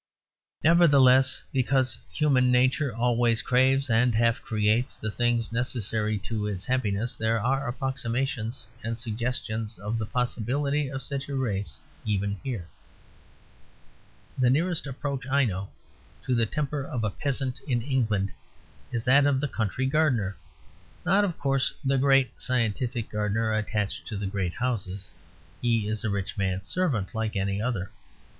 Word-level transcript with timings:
Nevertheless, 0.63 1.43
because 1.53 1.95
human 2.11 2.49
nature 2.51 2.91
always 2.91 3.43
craves 3.43 3.87
and 3.87 4.15
half 4.15 4.41
creates 4.41 4.97
the 4.97 5.11
things 5.11 5.51
necessary 5.51 6.17
to 6.25 6.47
its 6.47 6.65
happiness, 6.65 7.15
there 7.15 7.39
are 7.39 7.67
approximations 7.67 8.65
and 8.83 8.97
suggestions 8.97 9.77
of 9.77 9.99
the 9.99 10.07
possibility 10.07 10.89
of 10.89 11.03
such 11.03 11.29
a 11.29 11.35
race 11.35 11.79
even 12.03 12.39
here. 12.43 12.67
The 14.39 14.49
nearest 14.49 14.87
approach 14.87 15.27
I 15.27 15.45
know 15.45 15.69
to 16.25 16.33
the 16.33 16.47
temper 16.47 16.83
of 16.83 17.03
a 17.03 17.11
Peasant 17.11 17.61
in 17.67 17.83
England 17.83 18.31
is 18.91 19.03
that 19.03 19.27
of 19.27 19.39
the 19.39 19.47
country 19.47 19.85
gardener; 19.85 20.35
not, 21.05 21.23
of 21.23 21.37
course, 21.37 21.73
the 21.85 21.99
great 21.99 22.41
scientific 22.41 23.07
gardener 23.11 23.53
attached 23.53 24.07
to 24.07 24.17
the 24.17 24.25
great 24.25 24.53
houses; 24.53 25.11
he 25.61 25.87
is 25.87 26.03
a 26.03 26.09
rich 26.09 26.39
man's 26.39 26.65
servant 26.67 27.13
like 27.13 27.35
any 27.35 27.61
other. 27.61 27.91